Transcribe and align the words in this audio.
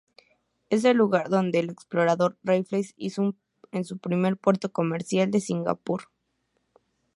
Es 0.71 0.83
el 0.83 0.97
lugar 0.97 1.29
donde 1.29 1.59
el 1.59 1.69
explorador 1.69 2.35
Raffles 2.43 2.95
hizo 2.97 3.35
el 3.71 3.85
primero 3.99 4.35
puerto 4.35 4.71
comercial 4.71 5.29
de 5.29 5.39
Singapur. 5.39 6.05